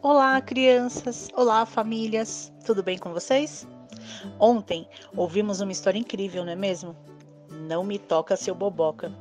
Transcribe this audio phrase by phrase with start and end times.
[0.00, 1.28] Olá, crianças!
[1.34, 2.52] Olá, famílias!
[2.64, 3.66] Tudo bem com vocês?
[4.38, 6.94] Ontem ouvimos uma história incrível, não é mesmo?
[7.50, 9.12] Não me toca seu boboca.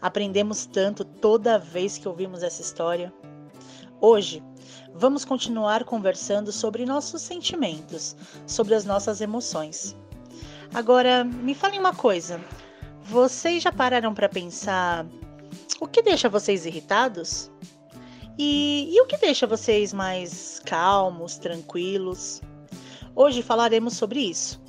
[0.00, 3.12] Aprendemos tanto toda vez que ouvimos essa história.
[4.00, 4.40] Hoje
[4.94, 8.16] vamos continuar conversando sobre nossos sentimentos,
[8.46, 9.96] sobre as nossas emoções.
[10.72, 12.40] Agora, me falem uma coisa:
[13.02, 15.04] vocês já pararam para pensar
[15.80, 17.50] o que deixa vocês irritados?
[18.38, 22.40] E, e o que deixa vocês mais calmos, tranquilos?
[23.14, 24.60] Hoje falaremos sobre isso.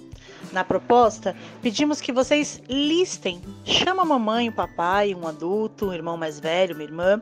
[0.52, 6.18] Na proposta, pedimos que vocês listem, chama a mamãe, o papai, um adulto, um irmão
[6.18, 7.22] mais velho, uma irmã,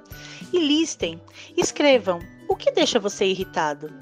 [0.51, 1.21] e listem,
[1.55, 3.93] escrevam o que deixa você irritado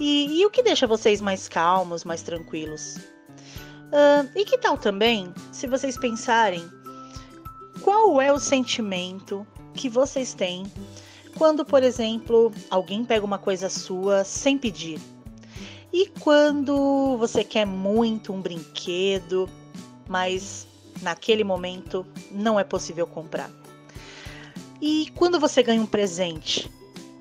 [0.00, 2.96] e, e o que deixa vocês mais calmos, mais tranquilos.
[2.96, 6.64] Uh, e que tal também, se vocês pensarem,
[7.82, 10.64] qual é o sentimento que vocês têm
[11.36, 15.00] quando, por exemplo, alguém pega uma coisa sua sem pedir.
[15.92, 19.48] E quando você quer muito um brinquedo,
[20.08, 20.66] mas
[21.02, 23.50] naquele momento não é possível comprar.
[24.80, 26.70] E quando você ganha um presente,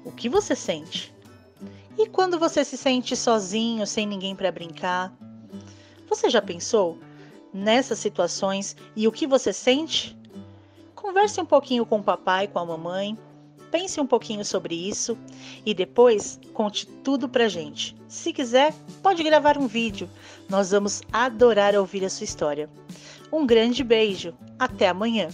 [0.04, 1.14] o que você sente?
[1.98, 5.14] E quando você se sente sozinho, sem ninguém para brincar?
[6.10, 6.98] Você já pensou
[7.54, 10.18] nessas situações e o que você sente?
[10.96, 13.18] Converse um pouquinho com o papai, com a mamãe,
[13.74, 15.18] pense um pouquinho sobre isso
[15.66, 17.96] e depois conte tudo pra gente.
[18.08, 18.72] Se quiser,
[19.02, 20.08] pode gravar um vídeo.
[20.48, 22.70] Nós vamos adorar ouvir a sua história.
[23.32, 24.32] Um grande beijo.
[24.60, 25.30] Até amanhã.